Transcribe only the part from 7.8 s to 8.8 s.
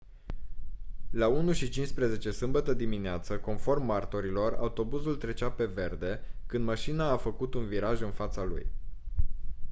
în fața lui